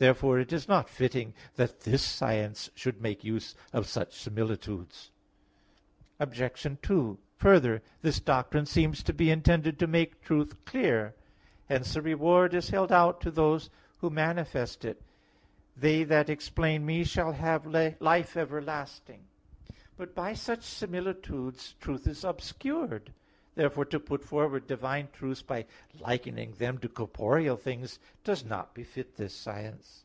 [0.00, 5.10] Therefore it is not fitting that this science should make use of such similitudes.
[6.18, 6.66] Obj.
[6.80, 11.14] 2: Further, this doctrine seems to be intended to make truth clear.
[11.66, 15.02] Hence a reward is held out to those who manifest it:
[15.76, 19.26] "They that explain me shall have life everlasting"
[19.66, 19.74] (Ecclus.
[19.98, 19.98] 24:31).
[19.98, 23.12] But by such similitudes truth is obscured.
[23.52, 25.66] Therefore, to put forward divine truths by
[25.98, 30.04] likening them to corporeal things does not befit this science.